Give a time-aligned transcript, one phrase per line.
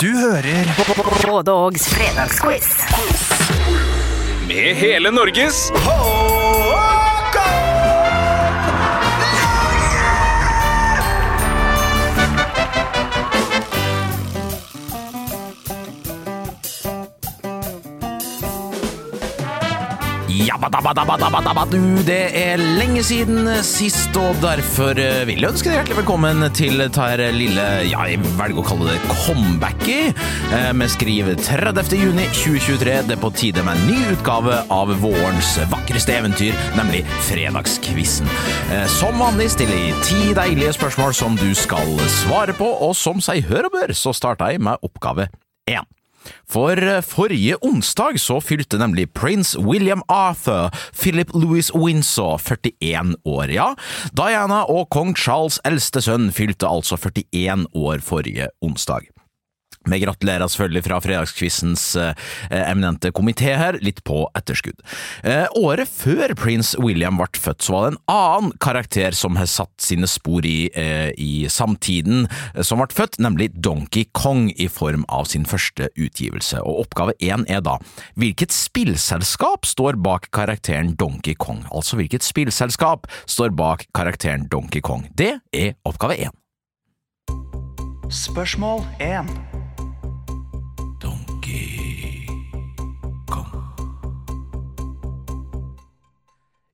[0.00, 0.66] Du hører
[1.26, 2.66] Både Ågs fredagsquiz.
[4.48, 5.70] Med hele Norges
[20.46, 25.96] Jabbadabadabadabadabba, du, det er lenge siden sist, og derfor eh, vil jeg ønske deg hjertelig
[25.98, 30.20] velkommen til dette lille, ja, jeg velger å kalle det comebacket.
[30.54, 31.96] Eh, Vi skriver 30.
[31.98, 32.94] juni 2023.
[33.08, 38.30] Det er på tide med en ny utgave av vårens vakreste eventyr, nemlig Fredagskvissen.
[38.70, 41.90] Eh, Som vanlig stiller jeg ti deilige spørsmål som du skal
[42.22, 45.26] svare på, og som seg hør og bør, så starter jeg med oppgave
[45.66, 45.86] én.
[46.50, 53.50] For eh, forrige onsdag så fylte nemlig prins William Arthur Philip Louis Windsor 41 år,
[53.50, 53.72] ja.
[54.16, 59.15] Diana og kong Charles' eldste sønn fylte altså 41 år forrige onsdag.
[59.86, 64.82] Vi gratulerer selvfølgelig fra fredagskvissens eh, eminente komité her, litt på etterskudd.
[65.22, 69.48] Eh, året før prins William ble født, så var det en annen karakter som har
[69.50, 74.68] satt sine spor i, eh, i samtiden, eh, som ble født, nemlig Donkey Kong i
[74.72, 76.60] form av sin første utgivelse.
[76.62, 77.78] Og Oppgave én er da
[78.18, 81.64] hvilket spillselskap står bak karakteren Donkey Kong?
[81.70, 85.08] Altså hvilket spillselskap står bak karakteren Donkey Kong?
[85.14, 86.34] Det er oppgave én.
[88.10, 89.55] Spørsmål 1.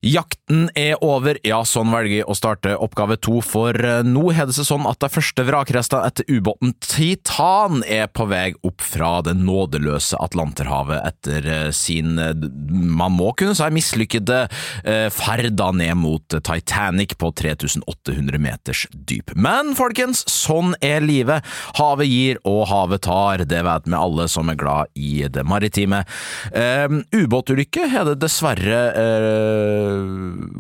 [0.03, 4.57] Jakten er over, ja, sånn velger å starte oppgave to, for eh, nå har det
[4.57, 9.37] seg sånn at de første vrakrestene etter ubåten Titan er på vei opp fra det
[9.39, 14.41] nådeløse Atlanterhavet etter eh, sin, eh, man må kunne si, mislykkede
[15.15, 19.31] ferda ned mot Titanic på 3800 meters dyp.
[19.39, 21.47] Men folkens, sånn er livet.
[21.79, 26.03] Havet gir og havet tar, det vet vi alle som er glad i det maritime.
[27.15, 28.83] Ubåtulykke er det dessverre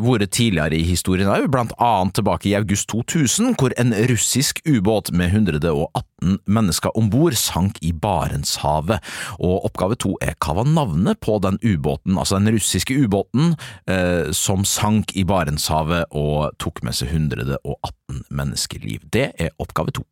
[0.03, 5.12] vært tidligere i historien òg, blant annet tilbake i august 2000, hvor en russisk ubåt
[5.12, 9.03] med 118 mennesker om bord sank i Barentshavet.
[9.38, 13.54] Og oppgave to er hva var navnet på den ubåten, altså den russiske ubåten
[13.87, 19.06] eh, som sank i Barentshavet og tok med seg 118 menneskeliv.
[19.12, 20.06] Det er oppgave to.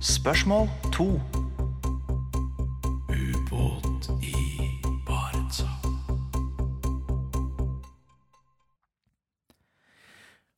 [0.00, 1.20] Spørsmål 2.
[3.08, 4.35] Ubåt i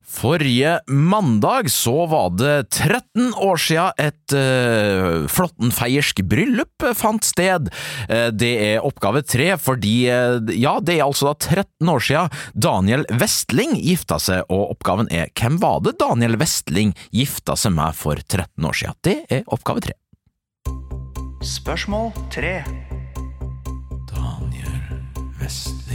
[0.09, 7.69] Forrige mandag så var det 13 år siden et uh, flåttenfeiersk bryllup fant sted.
[8.09, 12.41] Uh, det er oppgave tre, fordi uh, ja, det er altså da 13 år siden
[12.57, 17.99] Daniel Vestling gifta seg, og oppgaven er hvem var det Daniel Vestling gifta seg med
[17.99, 19.01] for 13 år siden?
[19.05, 19.99] Det er oppgave tre.
[21.45, 22.57] Spørsmål tre.
[24.09, 25.05] Daniel
[25.39, 25.88] Vestlings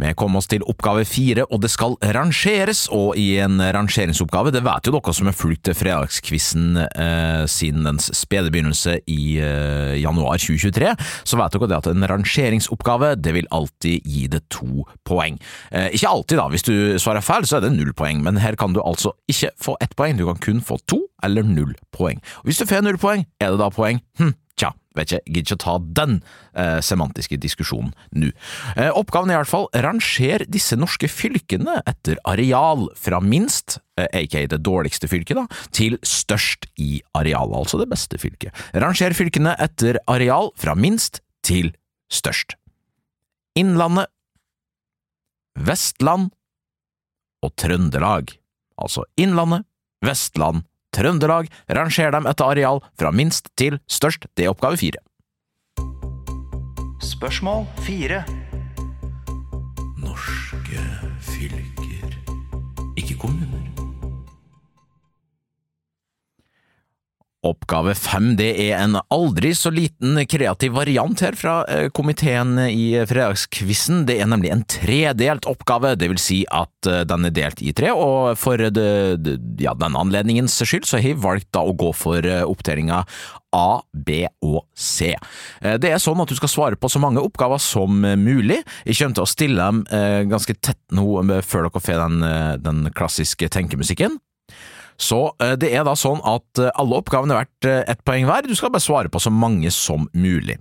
[0.00, 4.62] Vi kom oss til oppgave fire, og det skal rangeres, og i en rangeringsoppgave, det
[4.64, 10.40] vet jo dere som har fulgt fredagskvissen eh, siden dens spede begynnelse i eh, januar
[10.40, 10.94] 2023,
[11.28, 15.38] så vet dere det at en rangeringsoppgave, det vil alltid gi det to poeng.
[15.70, 18.56] Eh, ikke alltid da, hvis du svarer feil så er det null poeng, men her
[18.60, 22.20] kan du altså ikke få ett poeng, du kan kun få to eller null poeng.
[22.40, 24.00] Og hvis du får null poeng, er det da poeng?
[24.20, 24.32] Hm,
[24.96, 26.16] vet ikke, gidder ikke å ta den
[26.58, 28.30] eh, semantiske diskusjonen nå.
[28.74, 34.08] Eh, oppgaven er i hvert fall ranger disse norske fylkene etter areal fra minst, eh,
[34.22, 35.46] aka det dårligste fylket, da,
[35.76, 38.54] til størst i areal, altså det beste fylket.
[38.74, 41.72] Ranger fylkene etter areal fra minst til
[42.10, 42.56] størst.
[43.58, 44.10] Innlandet,
[45.60, 46.30] Vestland
[47.44, 48.34] og Trøndelag,
[48.80, 49.66] altså Innlandet,
[50.04, 50.64] Vestland,
[50.96, 54.26] Trøndelag, ranger dem etter areal fra minst til størst.
[54.36, 55.02] Det er oppgave fire.
[57.00, 58.24] Spørsmål 4.
[67.40, 72.92] Oppgave fem det er en aldri så liten kreativ variant her fra eh, komiteen i
[73.08, 74.02] fredagskvissen.
[74.04, 77.72] Det er nemlig en tredelt oppgave, det vil si at eh, den er delt i
[77.72, 78.84] tre, og for det,
[79.24, 83.06] det, ja, denne anledningens skyld så har jeg valgt da å gå for eh, oppdelinga
[83.56, 85.14] A, B og C.
[85.64, 88.60] Eh, Det er sånn at du skal svare på så mange oppgaver som mulig.
[88.84, 92.26] Jeg kommer til å stille dem eh, ganske tett nå eh, før dere får den,
[92.28, 94.20] eh, den klassiske tenkemusikken.
[95.00, 98.26] Så eh, det er da sånn at eh, alle oppgavene er verdt eh, ett poeng
[98.28, 100.58] hver, du skal bare svare på så mange som mulig.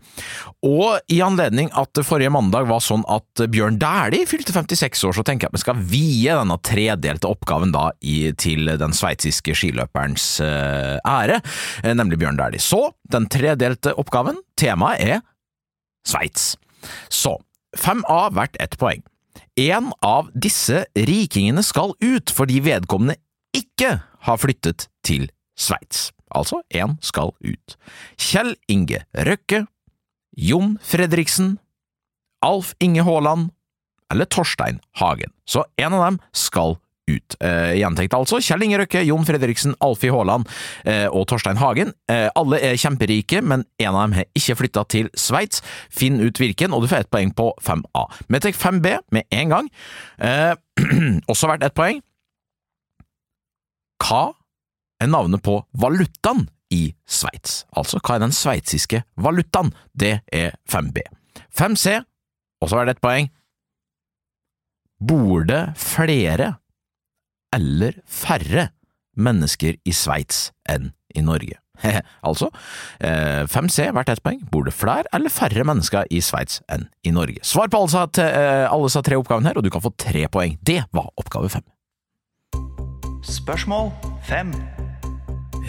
[0.65, 5.25] Og i anledning at forrige mandag var sånn at Bjørn Dæhlie fylte 56 år, så
[5.27, 10.27] tenker jeg at vi skal vie denne tredelte oppgaven da i, til den sveitsiske skiløperens
[10.39, 11.39] ære,
[11.83, 12.63] nemlig Bjørn Dæhlie.
[12.63, 15.23] Så den tredelte oppgaven, temaet er
[16.07, 16.53] Sveits.
[17.11, 17.35] Så,
[17.77, 19.03] fem A hvert ett poeng.
[19.59, 23.19] En av disse rikingene skal ut fordi vedkommende
[23.55, 25.29] ikke har flyttet til
[25.59, 26.09] Sveits.
[26.29, 27.77] Altså, én skal ut.
[28.17, 29.65] Kjell Inge Røkke,
[30.37, 31.57] Jon Fredriksen,
[32.45, 33.49] Alf Inge Haaland
[34.11, 35.33] eller Torstein Hagen.
[35.45, 36.77] Så en av dem skal
[37.09, 37.35] ut.
[37.41, 40.45] Eh, gjentenkt altså, Kjell Inge Røkke, Jon Fredriksen, Alfie Haaland
[40.85, 41.93] eh, og Torstein Hagen.
[42.11, 45.63] Eh, alle er kjemperike, men en av dem har ikke flytta til Sveits.
[45.89, 48.05] Finn ut hvilken, og du får ett poeng på 5A.
[48.29, 49.71] Vi tar 5B med en gang.
[50.21, 50.53] Eh,
[51.31, 52.03] også verdt ett poeng.
[54.09, 54.31] Hva
[54.97, 57.63] er navnet på valutaen i Sveits?
[57.77, 59.69] Altså, hva er den sveitsiske valutaen?
[59.93, 61.03] Det er 5B.
[61.53, 61.99] 5C,
[62.57, 63.29] og så er det ett poeng.
[64.97, 66.55] Bor det flere
[67.53, 68.71] eller færre
[69.13, 71.61] mennesker i Sveits enn i Norge?
[72.27, 72.49] altså,
[73.05, 74.41] eh, 5C hvert ett poeng.
[74.49, 77.45] Bor det flere eller færre mennesker i Sveits enn i Norge?
[77.45, 80.57] Svar på alle sa, eh, tre oppgavene her, og du kan få tre poeng.
[80.65, 81.67] Det var oppgave fem.
[83.21, 83.91] Spørsmål
[84.23, 84.53] 5.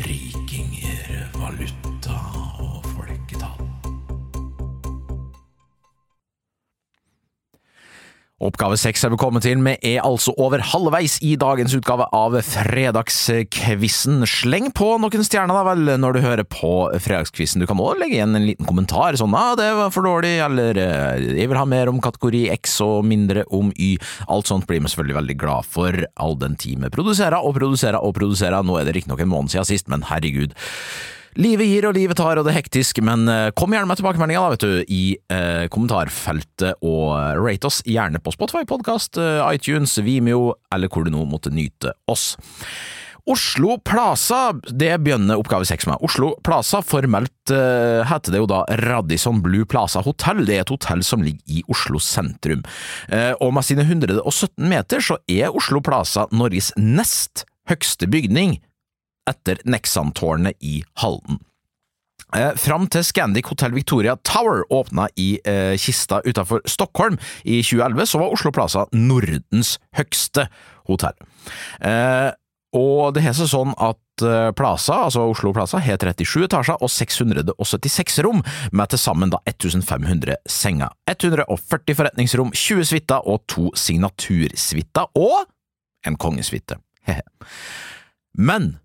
[0.06, 2.39] Rikinger, valuta
[8.40, 9.60] Oppgave seks er vi kommet til.
[9.60, 14.22] Vi er altså over halvveis i dagens utgave av Fredagskvissen.
[14.24, 16.72] Sleng på noen stjerner da vel når du hører på
[17.04, 17.60] Fredagskvissen.
[17.60, 20.72] Du kan også legge igjen en liten kommentar sånn ah, 'det var for dårlig', eller
[20.80, 24.00] eh, 'jeg vil ha mer om kategori X og mindre om Y'.
[24.32, 28.00] Alt sånt blir vi selvfølgelig veldig glad for, all den tid vi produserer og produserer
[28.00, 28.64] og produserer.
[28.64, 30.56] Nå er det riktignok en måned siden sist, men herregud.
[31.38, 34.42] Livet gir og livet tar, og det er hektisk, men eh, kom gjerne med tilbakemeldinger
[34.42, 39.94] da, vet du, i eh, kommentarfeltet, og rate oss gjerne på Spotify, podcast, eh, iTunes,
[40.02, 42.32] Vimeo, eller hvor du nå måtte nyte oss.
[43.30, 46.00] Oslo Plaza, det begynner oppgave seks med.
[46.02, 50.42] Oslo Plaza, formelt eh, heter det jo da Radisson Blue Plaza Hotel.
[50.48, 52.64] Det er et hotell som ligger i Oslo sentrum.
[53.12, 58.58] Eh, og med sine 117 meter så er Oslo Plaza Norges nest høgste bygning
[59.30, 61.40] etter Nexan-tårnet i Halden.
[62.36, 68.06] Eh, fram til Scandic Hotel Victoria Tower åpna i eh, Kista utenfor Stockholm i 2011,
[68.06, 70.46] så var Oslo Plaza Nordens høgste
[70.86, 71.16] hotell.
[71.82, 72.30] Eh,
[72.78, 76.92] og det har seg sånn at eh, Plaza, altså Oslo Plaza, har 37 etasjer og
[76.94, 80.94] 676 rom, med til sammen da 1500 senger.
[81.10, 85.50] 140 forretningsrom, 20 suiter og to signatursuiter, og
[86.06, 86.78] en kongesuite.
[88.38, 88.76] Men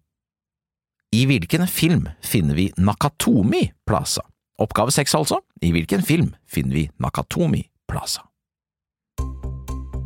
[1.12, 4.22] i hvilken film finner vi Nakatomi Plaza?
[4.60, 5.40] Oppgave seks, altså.
[5.62, 8.22] I hvilken film finner vi Nakatomi Plaza?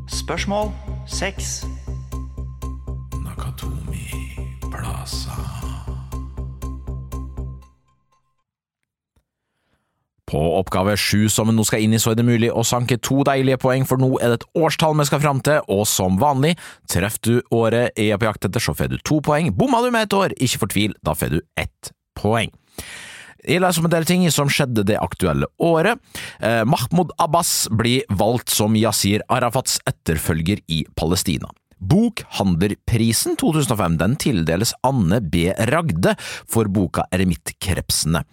[0.09, 0.71] Spørsmål
[1.07, 1.65] 6.
[3.23, 4.09] Nakatomi
[4.71, 5.68] Plaza
[10.29, 12.99] På oppgave sju som vi nå skal inn i, så er det mulig å sanke
[13.01, 16.19] to deilige poeng, for nå er det et årstall vi skal fram til, og som
[16.21, 16.55] vanlig,
[16.91, 19.49] treffer du året jeg er på jakt etter, så får du to poeng.
[19.57, 22.53] Bomma du med et år, ikke fortvil, da får du ett poeng.
[23.47, 26.01] Jeg leser om en del ting som skjedde det aktuelle året.
[26.43, 31.49] Eh, Mahmoud Abbas blir valgt som Yasir Arafats etterfølger i Palestina.
[31.79, 35.49] Bokhandlerprisen 2005 den tildeles Anne B.
[35.69, 38.23] Ragde for boka Eremittkrepsene.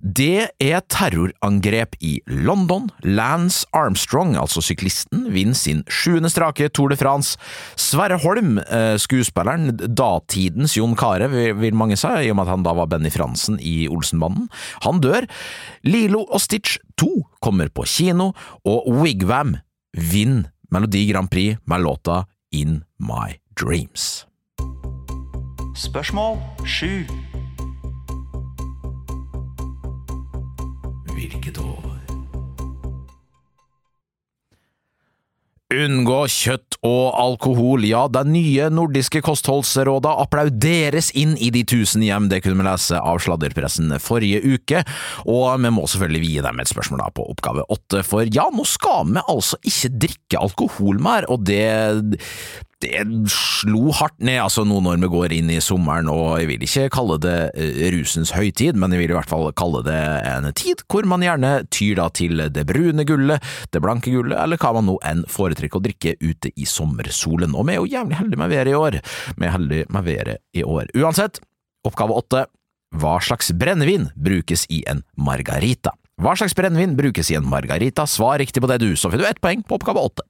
[0.00, 2.90] Det er terrorangrep i London.
[3.02, 7.38] Lance Armstrong, altså syklisten, vinner sin sjuende strake Tour de France.
[7.80, 12.62] Sverre Holm, eh, skuespilleren, datidens Jon vil vil mange si, i og med at han
[12.62, 14.48] da var Benny Fransen i Olsenbanden,
[14.82, 15.26] han dør.
[15.82, 18.32] Lilo og Stitch 2 kommer på kino,
[18.64, 19.56] og Wigwam
[19.92, 24.26] vinner Melodi Grand Prix med låta In My Dreams.
[25.76, 27.33] Spørsmål 7.
[35.74, 37.84] Unngå kjøtt og alkohol.
[37.88, 43.00] Ja, de nye nordiske kostholdsråda applauderes inn i de tusen hjem, det kunne vi lese
[43.00, 44.84] av sladderpressen forrige uke,
[45.24, 48.66] og vi må selvfølgelig vie dem et spørsmål da på oppgave åtte, for ja, nå
[48.68, 52.20] skal vi altså ikke drikke alkohol mer, og det
[52.84, 56.64] det slo hardt ned, altså nå når vi går inn i sommeren, og jeg vil
[56.66, 60.00] ikke kalle det eh, rusens høytid, men jeg vil i hvert fall kalle det
[60.30, 64.60] en tid hvor man gjerne tyr da til det brune gullet, det blanke gullet, eller
[64.60, 68.20] hva man nå enn foretrekker å drikke ute i sommersolen, og vi er jo jævlig
[68.20, 69.00] heldige med været i år.
[69.38, 70.92] Vi er heldige med været i år.
[70.98, 71.40] Uansett,
[71.88, 72.46] oppgave åtte.
[72.94, 75.96] Hva slags brennevin brukes i en margarita?
[76.22, 78.06] Hva slags brennevin brukes i en margarita?
[78.06, 80.26] Svar riktig på det, du, så får du ett poeng på oppgave åtte.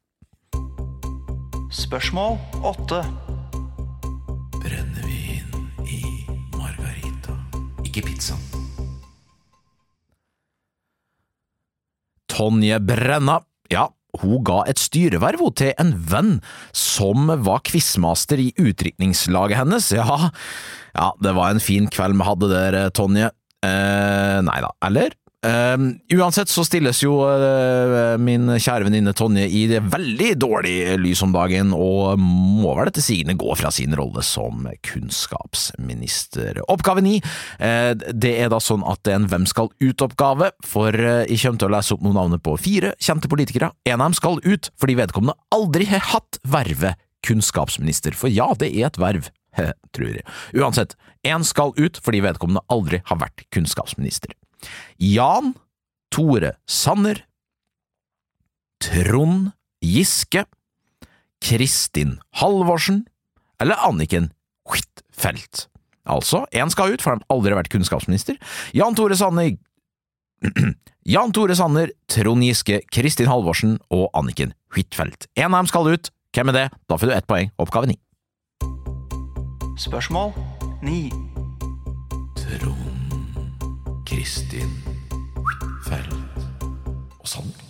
[1.74, 3.00] Spørsmål 8.
[4.62, 5.48] Brennevin
[5.90, 6.04] i
[6.54, 7.34] margarita.
[7.82, 8.36] Ikke pizza.
[12.30, 13.40] Tonje Brenna,
[13.74, 13.88] ja,
[14.22, 16.36] hun ga et styreverv til en venn
[16.70, 19.90] som var quizmaster i utdrikningslaget hennes.
[19.98, 20.30] Ja,
[20.94, 23.34] ja, det var en fin kveld vi hadde der, Tonje.
[23.66, 25.18] Eh, nei da, eller?
[25.44, 31.20] Uh, uansett så stilles jo uh, min kjære venninne Tonje i det veldig dårlig lys
[31.26, 36.62] om dagen, og må vel etter sigende gå fra sin rolle som kunnskapsminister.
[36.72, 37.18] Oppgave ni,
[37.60, 41.60] uh, det er da sånn at det er en Hvem skal ut-oppgave, for jeg kommer
[41.60, 43.72] til å lese opp noen navn på fire kjente politikere.
[43.88, 48.70] En av dem skal ut fordi vedkommende aldri har hatt vervet kunnskapsminister, for ja, det
[48.72, 49.32] er et verv.
[49.94, 50.24] Tror jeg.
[50.58, 50.96] Uansett,
[51.26, 54.34] én skal ut fordi vedkommende aldri har vært kunnskapsminister.
[55.00, 55.54] Jan
[56.14, 57.24] Tore Sanner,
[58.84, 59.50] Trond
[59.84, 60.44] Giske,
[61.44, 63.04] Kristin Halvorsen
[63.60, 64.30] eller Anniken
[64.68, 65.68] Huitfeldt.
[66.04, 68.36] Altså, én skal ut, for han har aldri vært kunnskapsminister.
[68.76, 69.56] Jan Tore Sanner
[71.04, 75.28] Jan Tore Sanner, Trond Giske, Kristin Halvorsen og Anniken Huitfeldt.
[75.36, 76.10] En av dem skal ut.
[76.34, 76.66] Hvem er det?
[76.90, 77.52] Da får du ett poeng.
[77.60, 77.98] Oppgave ni.
[79.80, 80.32] Spørsmål
[80.82, 81.10] 9.
[82.40, 82.93] Trond
[84.08, 84.70] Kristin
[85.86, 86.12] Feld
[87.20, 87.60] og Sander.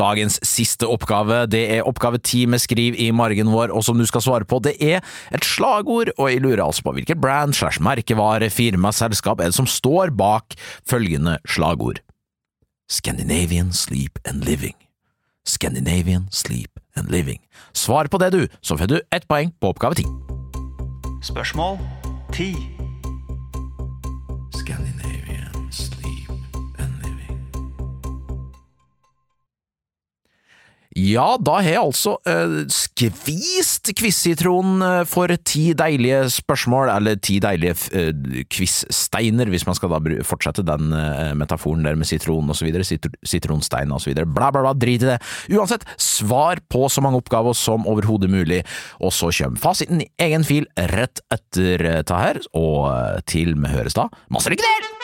[0.00, 4.06] Dagens siste oppgave, det er oppgave ti med skriv i margen vår, og som du
[4.08, 7.82] skal svare på, det er et slagord, og jeg lurer altså på hvilket brand slash
[7.84, 10.56] merkevare, firma, selskap er det som står bak
[10.88, 12.00] følgende slagord.
[12.90, 14.74] Scandinavian Sleep and Living.
[15.44, 17.44] Scandinavian Sleep and Living.
[17.72, 20.08] Svar på det, du, så får du ett poeng på oppgave ti.
[21.22, 21.78] Spørsmål
[22.32, 22.79] 10.
[31.00, 37.38] Ja, da har jeg altså eh, skvist quiz-sitronen uh, for ti deilige spørsmål, eller ti
[37.42, 42.66] deilige uh, quiz-steiner, hvis man skal da fortsette den eh, metaforen der med sitron så
[42.66, 45.18] videre, sitronstein videre, bla bla bla, drit i det.
[45.54, 48.62] Uansett, svar på så mange oppgaver som overhodet mulig,
[49.00, 53.96] og så kommer fasiten i egen fil rett etter ta her, og til vi høres
[53.96, 54.99] da, masse lykke til!